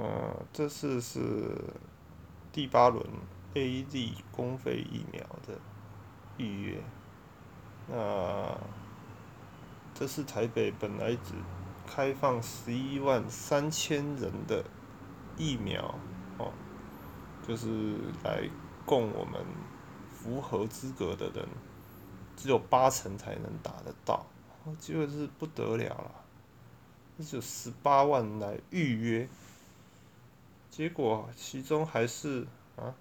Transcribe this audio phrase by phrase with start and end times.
[0.00, 1.56] 呃，这次是
[2.52, 3.04] 第八轮
[3.54, 5.58] A Z 公费疫苗的
[6.36, 6.80] 预约。
[7.88, 8.56] 那
[9.92, 11.34] 这次台北本来只
[11.84, 14.62] 开放十一万三千人的
[15.36, 15.92] 疫苗，
[16.38, 16.52] 哦，
[17.44, 18.48] 就是来
[18.86, 19.44] 供我们
[20.12, 21.44] 符合资格的人，
[22.36, 24.24] 只有八成才能打得到，
[24.78, 26.24] 结果是不得了了，
[27.18, 29.28] 这就十八万来预约。
[30.70, 32.46] 结果其中还是
[32.76, 32.94] 啊，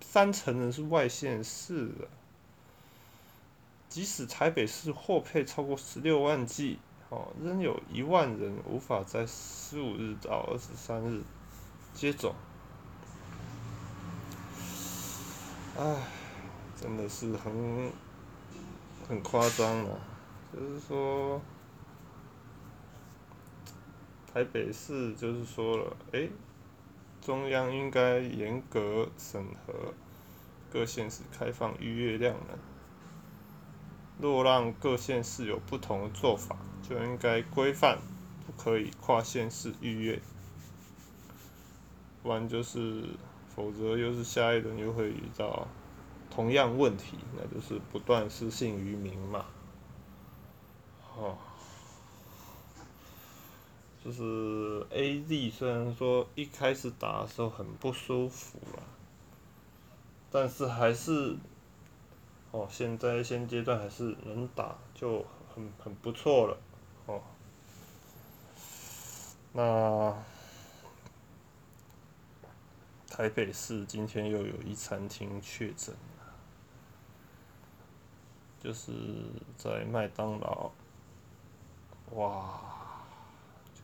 [0.00, 2.08] 三成人是外县市的，
[3.88, 11.22] 即使台北市获配超过十六万剂，哦，仍有一万人无法在十五日到二十三日
[11.94, 12.34] 接种。
[15.78, 15.96] 唉，
[16.78, 17.90] 真的是很
[19.08, 19.98] 很夸张了，
[20.52, 21.40] 就是说。
[24.32, 26.28] 台北市就是说了，哎，
[27.20, 29.92] 中央应该严格审核
[30.72, 32.56] 各县市开放预约量能。
[34.20, 37.98] 若让各县市有不同的做法，就应该规范，
[38.46, 40.20] 不可以跨县市预约。
[42.22, 43.04] 不然就是，
[43.48, 45.66] 否则又是下一轮又会遇到
[46.30, 49.46] 同样问题，那就是不断失信于民嘛。
[51.16, 51.36] 哦。
[54.02, 58.82] 就是 A Z 虽然说一开始打的时候很不舒服啦，
[60.30, 61.36] 但是还是，
[62.50, 65.22] 哦，现在现阶段还是能打就
[65.54, 66.56] 很很不错了，
[67.04, 67.20] 哦。
[69.52, 70.16] 那
[73.06, 75.94] 台北市今天又有一餐厅确诊
[78.58, 78.92] 就是
[79.58, 80.70] 在麦当劳，
[82.12, 82.79] 哇。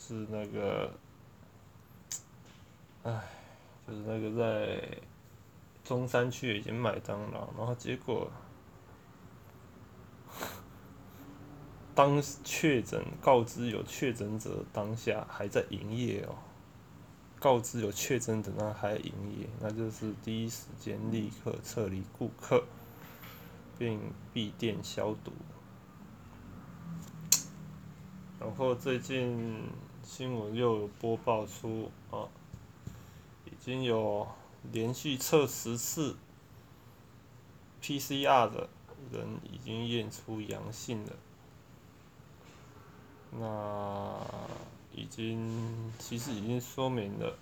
[0.00, 0.90] 是那个，
[3.02, 3.20] 唉，
[3.86, 4.98] 就是那个在
[5.84, 8.30] 中山区已经麦当劳，然后结果
[11.94, 16.36] 当确诊告知有确诊者当下还在营业哦，
[17.40, 22.64] 告知有确诊者那还营业，那就是第一时间立刻撤离顾客，
[23.76, 24.00] 并
[24.32, 25.32] 闭店消毒，
[28.40, 29.68] 然后最近。
[30.10, 32.26] 新闻又有播报出啊，
[33.44, 34.26] 已经有
[34.72, 36.16] 连续测十次
[37.82, 38.70] PCR 的
[39.12, 41.12] 人已经验出阳性了，
[43.32, 44.18] 那
[44.92, 47.36] 已经其实已经说明了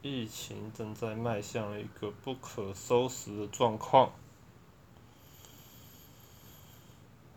[0.00, 4.10] 疫情正在迈向了一个不可收拾的状况。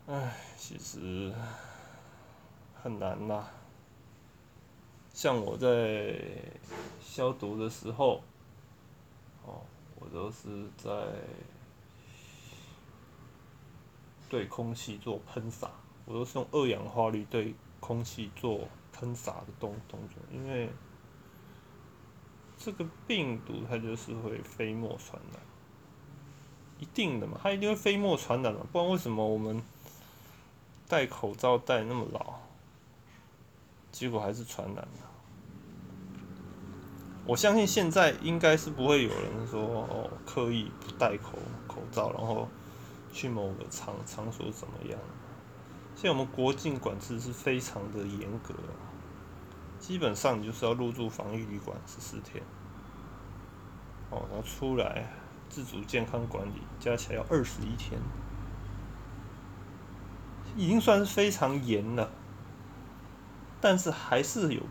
[0.07, 1.33] 唉，其实
[2.81, 3.45] 很难呐。
[5.13, 6.17] 像我在
[7.01, 8.21] 消毒的时候，
[9.45, 9.61] 哦，
[9.99, 10.91] 我都是在
[14.29, 15.71] 对空气做喷洒，
[16.05, 18.61] 我都是用二氧化氯对空气做
[18.93, 20.69] 喷洒的动动作，因为
[22.57, 25.41] 这个病毒它就是会飞沫传染，
[26.77, 29.61] 一定的嘛，它一定会飞沫传染嘛，不然为什么我们
[30.87, 32.39] 戴口罩戴那么牢，
[33.99, 35.11] 结果还是传染了？
[37.25, 41.37] 我相信现在应该是不会有人说哦刻意不戴口
[41.67, 42.47] 口罩，然后
[43.11, 44.97] 去某个场场所怎么样？
[45.95, 48.53] 现在我们国境管制是非常的严格，
[49.81, 52.41] 基本上你就是要入住防疫旅馆十四天，
[54.11, 55.11] 哦，然后出来
[55.49, 57.99] 自主健康管理加起来要二十一天，
[60.55, 62.09] 已经算是非常严了，
[63.61, 64.61] 但是还是有。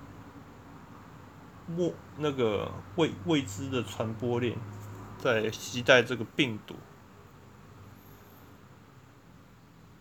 [1.70, 4.56] 莫那个未未知的传播链
[5.18, 6.74] 在携带这个病毒，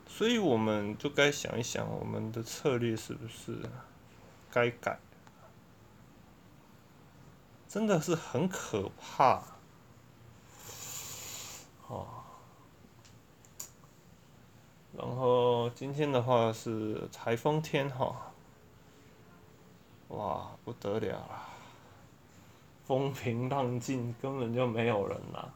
[0.07, 3.59] 所以我们就该想一想，我们的策略是不是
[4.49, 4.97] 该改？
[7.67, 9.43] 真的是很可怕，
[11.89, 12.07] 哦。
[14.97, 18.31] 然后今天的话是台风天哈，
[20.09, 21.47] 哇，不得了啦。
[22.85, 25.53] 风平浪静，根本就没有人啦。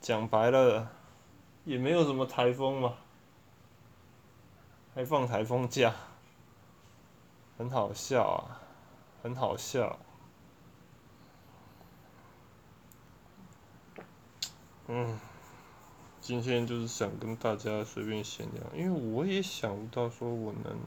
[0.00, 0.88] 讲白了，
[1.64, 2.94] 也没有什么台风嘛，
[4.94, 5.94] 还放台风假，
[7.58, 8.60] 很好笑啊，
[9.22, 9.98] 很好笑。
[14.86, 15.20] 嗯，
[16.20, 20.78] 今天就是想跟大家随便闲聊，因为我也想不到说我能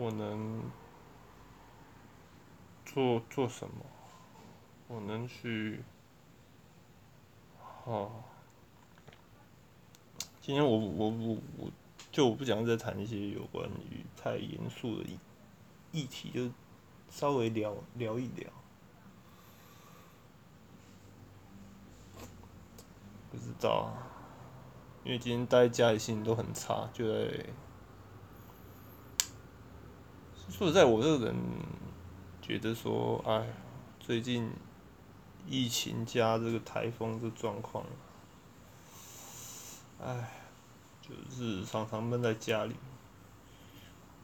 [0.00, 0.62] 我能
[2.86, 3.84] 做做什么？
[4.88, 5.84] 我能去，
[7.84, 8.10] 哦，
[10.40, 11.70] 今天我我我我，
[12.10, 15.18] 就我不想再谈一些有关于太严肃的议
[15.92, 16.50] 议题，就
[17.10, 18.50] 稍微聊聊一聊。
[23.30, 23.92] 不知道，
[25.04, 27.44] 因为今天待在家里心情都很差，就在
[30.60, 31.34] 说实在，我这个人
[32.42, 33.46] 觉得说，哎，
[33.98, 34.50] 最近
[35.48, 37.82] 疫情加这个台风这状况，
[40.04, 40.30] 哎，
[41.00, 42.74] 就是常常闷在家里，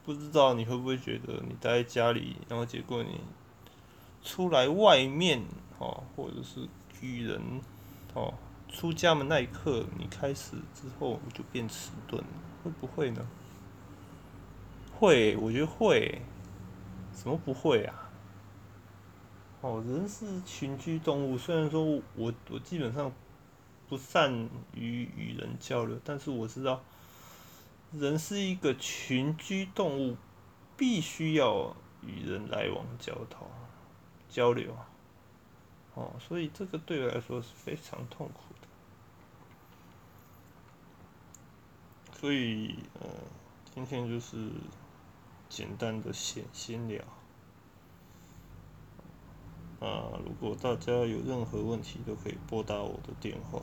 [0.05, 3.19] 不知道你会不会觉得你待在家里，然后结果你
[4.23, 5.41] 出来外面
[5.79, 6.69] 哦，或者是
[7.01, 7.41] 与人
[8.13, 8.31] 哦。
[8.69, 12.29] 出家门那一刻，你开始之后就变迟钝了，
[12.63, 13.27] 会不会呢？
[14.99, 16.21] 会，我觉得会。
[17.13, 18.09] 什么不会啊？
[19.61, 23.11] 哦，人是群居动物，虽然说我我基本上
[23.89, 24.31] 不善
[24.75, 26.83] 于与人交流，但是我知道，
[27.91, 30.15] 人是一个群居动物，
[30.77, 33.47] 必须要与人来往交通
[34.29, 34.77] 交流。
[35.95, 38.67] 哦，所以这个对我来说是非常痛苦的。
[42.19, 43.09] 所以，呃，
[43.73, 44.51] 今天就是
[45.49, 47.01] 简单的闲闲聊。
[49.79, 53.61] 啊，如果大家有任何问题，都可以拨打我的电话：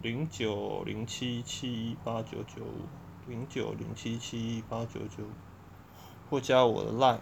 [0.00, 2.86] 零九零七七一八九九五，
[3.28, 5.30] 零九零七七一八九九五，
[6.30, 7.18] 或加我的 line。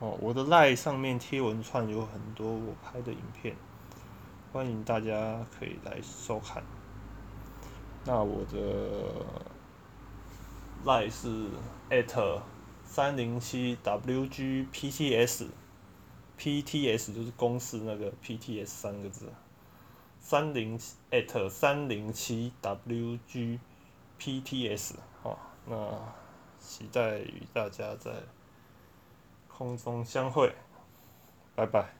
[0.00, 3.54] 哦，我的 line 上面贴文串有很多我拍的影片，
[4.52, 6.64] 欢迎大家可以来收看。
[8.04, 9.24] 那我的
[10.84, 11.48] line 是
[11.90, 12.40] at
[12.84, 15.44] 三零七 wgpts，pts
[17.14, 19.32] 就是公司那个 pts 三个字，
[20.18, 20.78] 三零
[21.10, 23.60] at 三零七 wgpts
[25.22, 25.98] 好，那
[26.58, 28.12] 期待与大家在
[29.48, 30.54] 空中相会，
[31.54, 31.99] 拜拜。